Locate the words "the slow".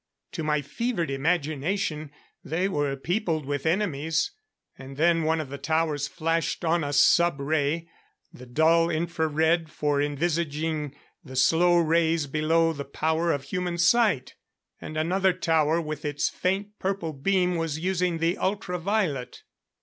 11.23-11.77